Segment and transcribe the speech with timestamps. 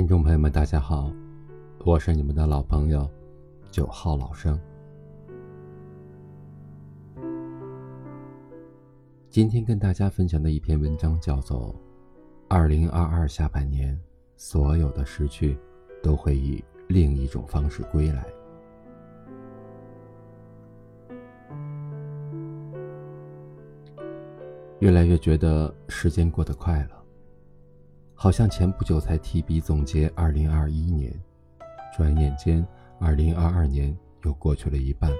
[0.00, 1.12] 听众朋友们，大家好，
[1.84, 3.06] 我是你们的老朋友
[3.70, 4.58] 九号老生。
[9.28, 11.74] 今天跟大家分享的一篇文章叫做
[12.48, 13.94] 《二零二二下半年，
[14.36, 15.58] 所有的失去
[16.02, 18.24] 都会以另一种方式归来》。
[24.78, 26.99] 越来越觉得时间过得快了，
[28.22, 31.10] 好像前不久才提笔总结二零二一年，
[31.96, 32.62] 转眼间
[32.98, 35.10] 二零二二年又过去了一半。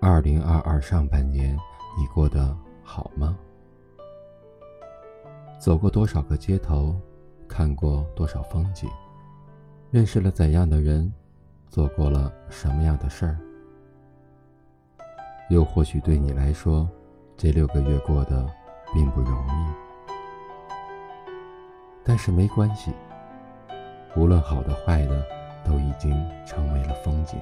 [0.00, 1.54] 二零二二上半年，
[1.98, 3.36] 你过得好吗？
[5.60, 6.98] 走过多少个街头，
[7.46, 8.88] 看过多少风景，
[9.90, 11.12] 认识了怎样的人，
[11.68, 13.38] 做过了什么样的事儿？
[15.50, 16.88] 又或许对你来说，
[17.36, 18.50] 这六个月过得
[18.94, 19.85] 并不容易，
[22.06, 22.92] 但是没关系。
[24.16, 25.26] 无论好的坏的，
[25.64, 26.10] 都已经
[26.46, 27.38] 成为了风景。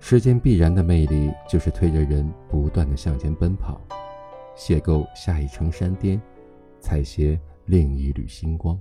[0.00, 3.80] 时间必然的魅力，就是推着人不断的向前奔跑，
[4.56, 6.20] 邂逅下一程山巅，
[6.80, 8.78] 采撷另一缕星光。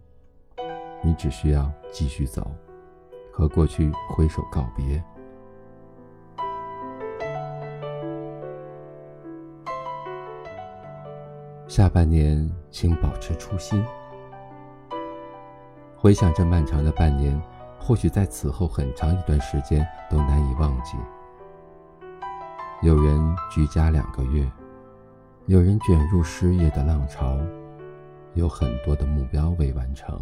[1.04, 2.50] 你只需要继续走，
[3.32, 5.04] 和过去挥手告别。
[11.78, 13.86] 下半年，请保持初心。
[15.96, 17.40] 回想这漫长的半年，
[17.80, 20.98] 或许在此后很长一段时间都难以忘记。
[22.82, 24.52] 有人居家两个月，
[25.46, 27.38] 有人卷入失业的浪潮，
[28.34, 30.20] 有很多的目标未完成，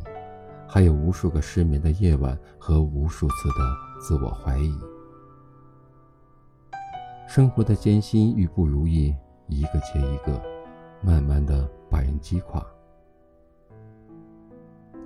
[0.68, 4.78] 还有无数个失眠的夜晚和无数次的自我怀疑。
[7.30, 9.16] 生活的艰辛与不如意，
[9.48, 10.55] 一个接一个。
[11.06, 12.66] 慢慢的把人击垮。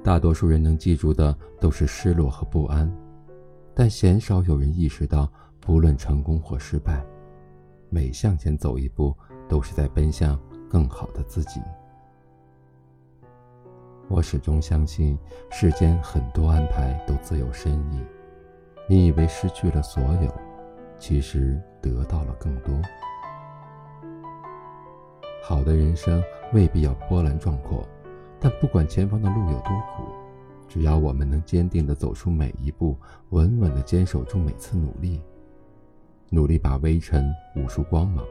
[0.02, 2.90] 大多数人能记住的都是失落和不安，
[3.76, 5.30] 但鲜少有人意识到，
[5.60, 7.06] 不论成功或失败，
[7.90, 9.14] 每向前走一步，
[9.50, 11.60] 都是在奔向更好的自己。
[14.08, 15.20] 我始终相信，
[15.52, 18.02] 世间很多安排都自有深意。
[18.88, 20.34] 你以为失去了所有，
[20.98, 22.74] 其实得到了更多。
[25.50, 26.24] 好的人生
[26.54, 27.84] 未必要波澜壮阔，
[28.40, 30.04] 但不管前方的路有多苦，
[30.68, 32.96] 只要我们能坚定地走出每一步，
[33.30, 35.20] 稳稳地坚守住每次努力，
[36.30, 38.24] 努力把微尘捂出光芒，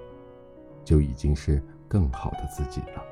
[0.84, 3.02] 就已经是更好的自己了。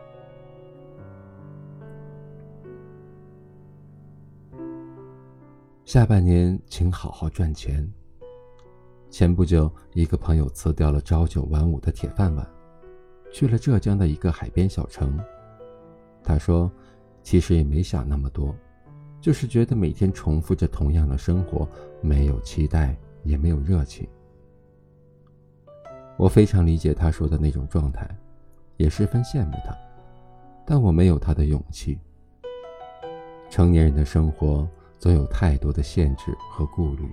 [5.84, 7.92] 下半年，请好好赚钱。
[9.10, 12.55] 前不久，一个朋友辞掉了朝九晚五的铁饭碗。
[13.32, 15.18] 去了浙江的一个海边小城，
[16.22, 16.70] 他说
[17.22, 18.54] ：“其实也没想那么多，
[19.20, 21.68] 就是觉得每天重复着同样的生活，
[22.00, 24.08] 没有期待，也没有热情。”
[26.16, 28.08] 我非常理解他说的那种状态，
[28.78, 29.76] 也十分羡慕他，
[30.64, 31.98] 但我没有他的勇气。
[33.50, 34.66] 成年人的生活
[34.98, 37.06] 总有太多的限制和顾虑，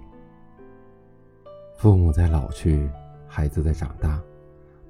[1.75, 2.89] 父母在老去，
[3.27, 4.21] 孩子在长大。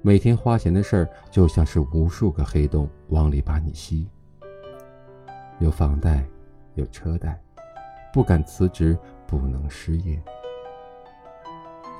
[0.06, 4.06] 每天花钱的事儿就像是无数个黑洞往里把你吸。
[5.60, 6.22] 有房贷，
[6.74, 7.40] 有车贷，
[8.12, 10.22] 不敢辞职，不能失业。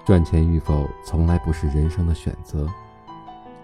[0.04, 2.69] 赚钱与否从来不是人生的选择，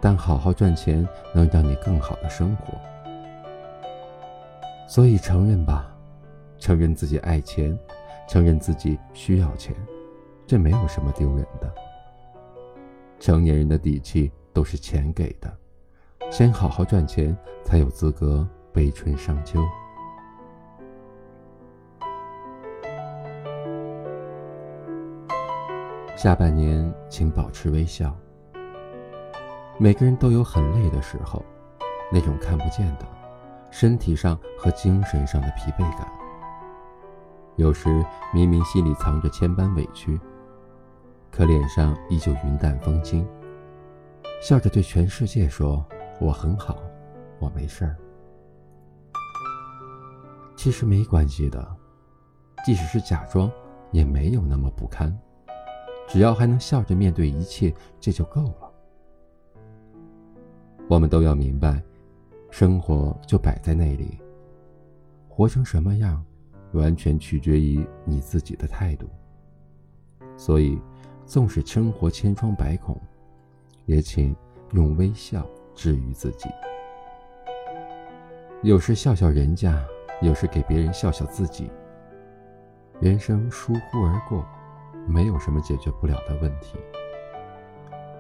[0.01, 2.73] 但好好赚钱能让你更好的生活。
[4.89, 5.95] 所以承认吧，
[6.57, 7.79] 承认自己爱钱，
[8.27, 9.77] 承认自己需要钱，
[10.47, 11.71] 这没有什么丢人的。
[13.21, 15.55] 成年人的底气都是钱给的，
[16.31, 19.63] 先好好赚钱，才有资格悲春伤秋。
[26.17, 28.17] 下半年，请保持微笑。
[29.77, 31.45] 每个人都有很累的时候，
[32.11, 33.07] 那种看不见的，
[33.71, 36.11] 身体上和精神上的疲惫感。
[37.57, 38.03] 有时
[38.33, 40.19] 明明心里藏着千般委屈。
[41.31, 43.27] 可脸上依旧云淡风轻，
[44.43, 45.83] 笑着对全世界说
[46.21, 46.83] ：“我很好，
[47.39, 47.97] 我没事儿。”
[50.57, 51.77] 其实没关系的，
[52.67, 53.51] 即使是假装，
[53.93, 55.17] 也没有那么不堪。
[56.09, 58.73] 只要还能笑着面对一切，这就够了。
[60.89, 61.81] 我们都要明白，
[62.51, 64.19] 生活就摆在那里，
[65.29, 66.23] 活成什么样，
[66.73, 69.09] 完全取决于你自己的态度。
[70.37, 70.79] 所以。
[71.31, 73.01] 纵使生活千疮百孔，
[73.87, 74.35] 也请
[74.73, 75.47] 用微笑
[75.77, 76.49] 治愈自己。
[78.65, 79.81] 有时笑笑人家，
[80.23, 81.71] 有时给别人笑笑自己。
[82.99, 84.45] 人生疏忽而过，
[85.07, 86.77] 没有什么解决不了的问题。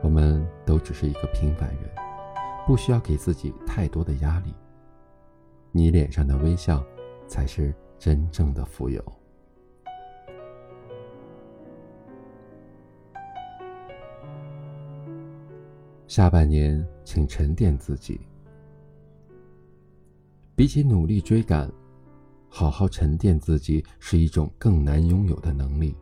[0.05, 1.91] 我们都只是一个平凡人，
[2.65, 4.55] 不需要给自己太多的压力。
[5.73, 6.81] 你脸上的微笑，
[7.27, 9.03] 才是真正的富有。
[16.11, 18.21] 下半年，请沉淀自己。
[20.57, 21.71] 比起努力追赶，
[22.49, 25.97] 好好沉淀自己是一种更难拥有的能力。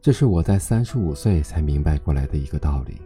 [0.00, 3.00] 这是我在三十五岁才明白过来的一个道理。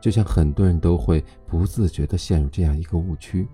[0.00, 3.48] 就像很多人都会不自觉地陷入这样一个误区：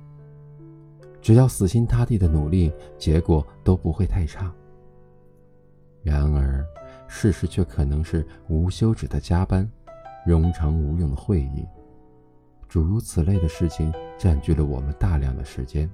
[1.23, 4.55] 只要死心塌地的努力，结果都不会太差。
[6.03, 6.63] 然而，
[7.09, 9.67] 事实却可能是无休止的加班。
[10.27, 11.65] 冗长无用的会议，
[12.69, 15.89] 诸如此类的事情占据了我们大量的时间，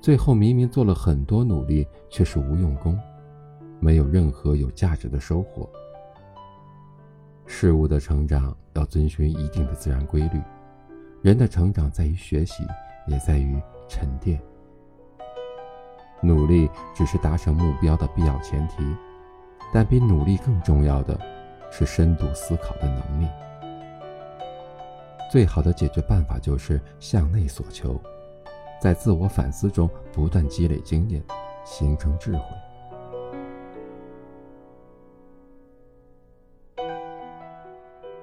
[0.00, 2.98] 最后明明做了很多努力，却是无用功，
[3.78, 5.70] 没有任何有价值的收获。
[7.46, 10.42] 事物的成长要遵循一定的自然规律，
[11.22, 12.66] 人的成长在于学习，
[13.06, 13.56] 也在于
[13.88, 14.42] 沉淀。
[16.20, 18.82] 努力只是达成目标的必要前提，
[19.72, 21.35] 但比努力更重要的。
[21.70, 23.28] 是深度思考的能力。
[25.30, 28.00] 最好的解决办法就是向内所求，
[28.80, 31.22] 在自我反思中不断积累经验，
[31.64, 32.44] 形成智慧。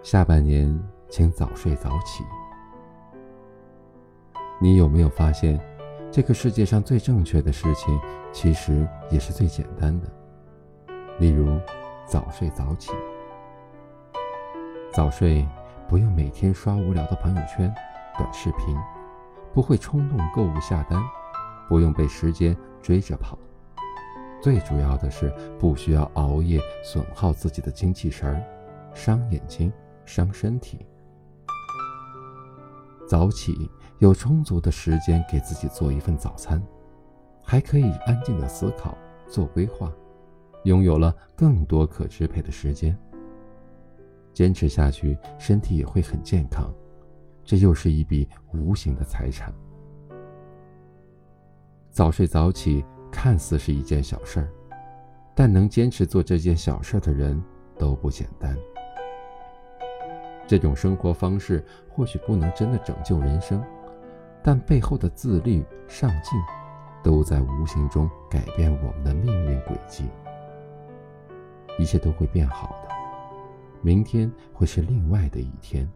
[0.01, 0.77] 下半年，
[1.09, 2.23] 请早睡早起。
[4.61, 5.59] 你有没有发现，
[6.11, 7.99] 这个世界上最正确的事情，
[8.31, 10.07] 其实也是最简单的？
[11.19, 11.59] 例如，
[12.05, 12.91] 早睡早起。
[14.93, 15.43] 早睡，
[15.89, 17.73] 不用每天刷无聊的朋友圈、
[18.15, 18.77] 短视频，
[19.51, 21.03] 不会冲动购物下单，
[21.67, 23.35] 不用被时间追着跑。
[24.39, 28.39] 最主要的是，不需要熬夜损耗自己的精气神儿，
[28.93, 29.73] 伤眼睛、
[30.05, 30.85] 伤身体。
[33.07, 36.61] 早起，有充足的时间给自己做一份早餐，
[37.41, 38.95] 还可以安静的思考、
[39.27, 39.91] 做规划，
[40.65, 42.95] 拥有了更多可支配的时间。
[44.33, 46.73] 坚持下去，身体也会很健康，
[47.43, 49.53] 这又是一笔无形的财产。
[51.91, 54.49] 早睡早起看似是一件小事儿，
[55.35, 57.39] 但能坚持做这件小事的人
[57.77, 58.57] 都不简单。
[60.47, 63.63] 这种生活方式或许不能真的拯救人生，
[64.41, 66.37] 但背后的自律、上进，
[67.03, 70.05] 都在无形中改变我们的命运轨迹。
[71.77, 73.02] 一切都会变好的。
[73.83, 75.87] 明天会是另外的一天。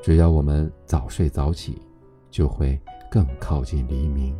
[0.00, 1.82] 只要我们早睡早起，
[2.30, 2.80] 就会
[3.10, 4.38] 更靠近黎明。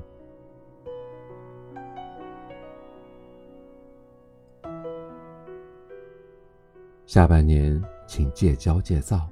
[7.07, 9.29] 下半年，请戒骄戒躁。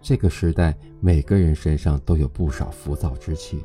[0.00, 3.62] 这个时代，每个人身上都有不少浮躁之气。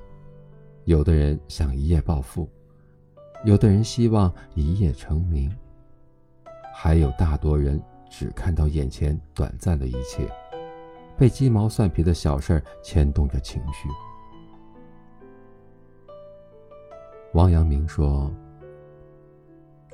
[0.84, 2.50] 有的人想一夜暴富，
[3.46, 5.50] 有的人希望一夜成名。
[6.78, 10.30] 还有大多人只看到眼前短暂的一切，
[11.18, 13.88] 被鸡毛蒜皮的小事牵动着情绪。
[17.34, 18.30] 王阳明说：“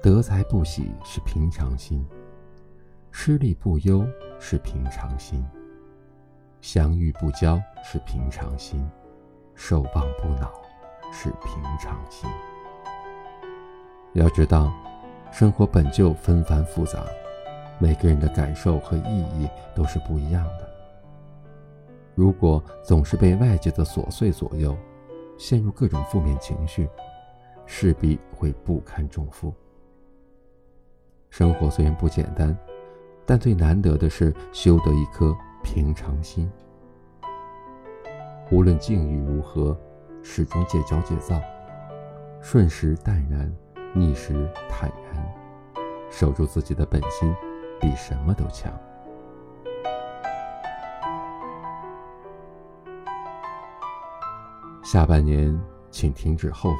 [0.01, 2.03] 得财不喜是平常心，
[3.11, 4.03] 失利不忧
[4.39, 5.45] 是平常心，
[6.61, 8.83] 相遇不骄是平常心，
[9.53, 10.51] 受棒不恼
[11.13, 12.27] 是平常心。”
[14.13, 14.73] 要知道。
[15.31, 17.05] 生活本就纷繁复杂，
[17.79, 20.69] 每个人的感受和意义都是不一样的。
[22.13, 24.77] 如果总是被外界的琐碎左右，
[25.37, 26.87] 陷入各种负面情绪，
[27.65, 29.53] 势必会不堪重负。
[31.29, 32.55] 生活虽然不简单，
[33.25, 35.33] 但最难得的是修得一颗
[35.63, 36.51] 平常心。
[38.51, 39.79] 无论境遇如何，
[40.21, 41.41] 始终戒骄戒躁，
[42.41, 43.51] 顺时淡然。
[43.93, 45.33] 逆时坦然，
[46.09, 47.33] 守住自己的本心，
[47.79, 48.71] 比什么都强。
[54.83, 55.57] 下半年，
[55.89, 56.77] 请停止后悔。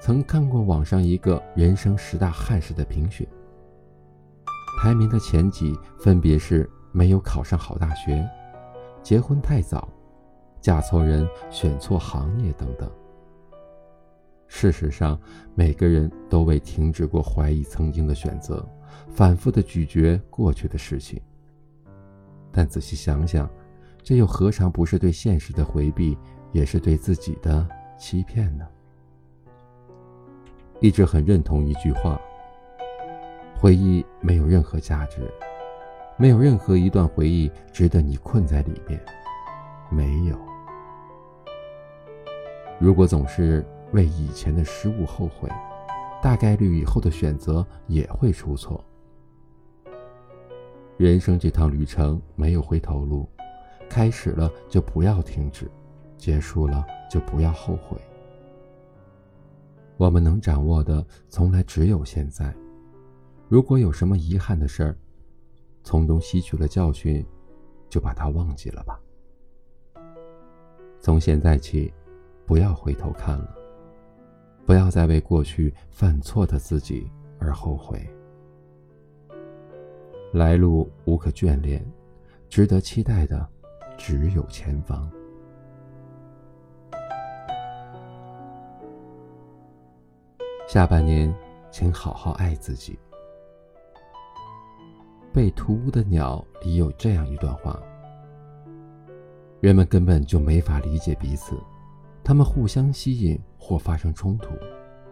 [0.00, 3.26] 曾看过网上一个人生十大憾事的评选，
[4.80, 8.28] 排名的前几分别是没有考上好大学、
[9.02, 9.88] 结婚太早、
[10.60, 12.90] 嫁错人、选错行业等等。
[14.54, 15.18] 事实上，
[15.54, 18.64] 每个人都未停止过怀疑曾经的选择，
[19.08, 21.18] 反复的咀嚼过去的事情，
[22.52, 23.48] 但仔细想想，
[24.02, 26.16] 这又何尝不是对现实的回避，
[26.52, 27.66] 也是对自己的
[27.98, 28.68] 欺骗呢？
[30.80, 32.20] 一直很认同一句话：
[33.58, 35.28] 回忆没有任何价值，
[36.18, 39.00] 没有任何一段回忆值得你困在里面，
[39.90, 40.38] 没有。
[42.78, 45.48] 如果总是为以前的失误后悔，
[46.22, 48.84] 大概率以后的选择也会出错。
[50.98, 53.28] 人生这趟旅程没有回头路，
[53.88, 55.70] 开始了就不要停止，
[56.16, 57.98] 结束了就不要后悔。
[59.96, 62.54] 我们能掌握的从来只有现在。
[63.48, 64.96] 如果有什么遗憾的事儿，
[65.84, 67.24] 从中吸取了教训，
[67.88, 68.98] 就把它忘记了吧。
[71.00, 71.92] 从现在起，
[72.46, 73.54] 不要回头看了，
[74.64, 78.08] 不要再为过去犯错的自己而后悔。
[80.32, 81.84] 来路无可眷恋，
[82.48, 83.46] 值得期待的
[83.98, 85.10] 只有前方。
[90.66, 91.34] 下半年，
[91.70, 92.98] 请好好爱自己。
[95.34, 97.78] 被屠污的鸟里有这样一段话：
[99.60, 101.54] 人们根本就没法理解彼此，
[102.24, 104.50] 他们互相吸引或发生冲突，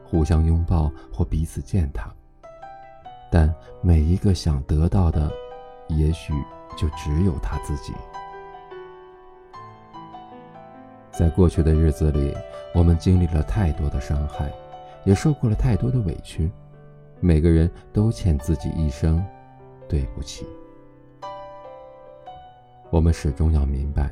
[0.04, 2.14] 互相拥抱或彼此践踏。
[3.30, 3.52] 但
[3.82, 5.30] 每一个想得到的，
[5.88, 6.32] 也许
[6.76, 7.92] 就只有他自己。
[11.10, 12.34] 在过去的日子里，
[12.74, 14.50] 我们经历了太多的伤害，
[15.04, 16.50] 也受过了太多的委屈，
[17.20, 19.24] 每个人都欠自己一声
[19.88, 20.46] 对不起。
[22.90, 24.10] 我们始终要明白，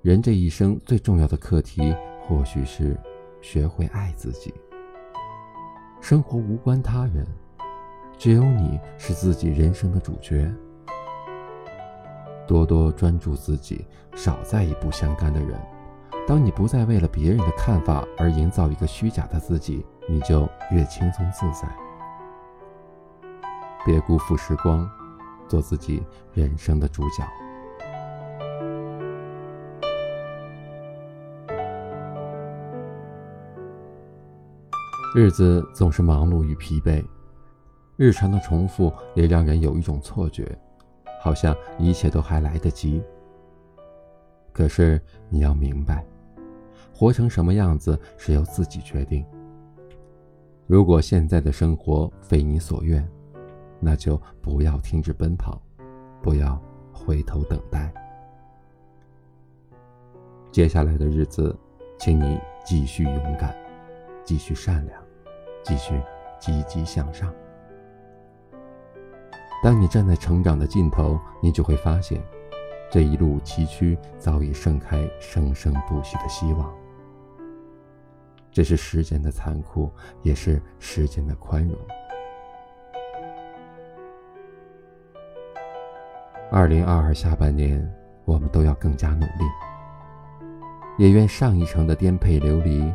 [0.00, 2.96] 人这一生最重要的课题，或许是
[3.40, 4.54] 学会爱自己。
[6.00, 7.26] 生活无关他人。
[8.16, 10.48] 只有你是自己人生的主角。
[12.46, 15.60] 多多专注自己，少在意不相干的人。
[16.26, 21.68] 当你不再为了别人的看法而营造一个虚假的自己，你就越轻松自在。
[23.84, 24.88] 别辜负时光，
[25.48, 27.24] 做自己人生的主角。
[35.14, 37.02] 日子总是忙碌与疲惫。
[37.96, 40.56] 日常的重复也让人有一种错觉，
[41.20, 43.02] 好像一切都还来得及。
[44.52, 45.00] 可是
[45.30, 46.04] 你要明白，
[46.92, 49.24] 活成什么样子是由自己决定。
[50.66, 53.06] 如果现在的生活非你所愿，
[53.80, 55.60] 那就不要停止奔跑，
[56.22, 56.60] 不要
[56.92, 57.92] 回头等待。
[60.52, 61.56] 接下来的日子，
[61.98, 63.56] 请你继续勇敢，
[64.28, 65.02] 继续善良，
[65.62, 65.98] 继续
[66.38, 67.32] 积极向上。
[69.64, 72.22] 当你站在成长的尽头，你就会发现，
[72.90, 76.70] 这一路崎岖早已盛开生生不息的希望。
[78.52, 79.90] 这是时间的残酷，
[80.22, 81.74] 也是时间的宽容。
[86.52, 87.82] 二零二二下半年，
[88.26, 89.44] 我们都要更加努力。
[90.98, 92.92] 也愿上一程的颠沛流离，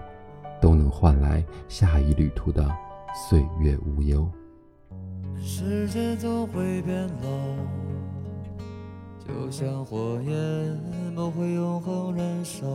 [0.63, 2.65] 都能换来下一旅途的
[3.13, 4.25] 岁月无忧。
[5.37, 7.27] 世界总会变老，
[9.27, 12.65] 就像火焰不会永恒燃烧。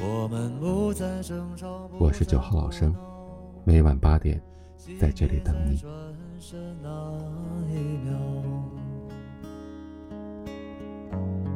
[0.00, 1.88] 我们不再争吵。
[2.00, 2.92] 我是九号老生，
[3.62, 4.42] 每晚八点
[4.98, 5.80] 在这里等你。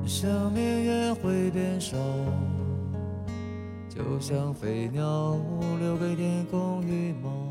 [0.07, 1.97] 生命也会变少，
[3.95, 5.37] 就像飞鸟，
[5.79, 7.42] 留给天空羽毛。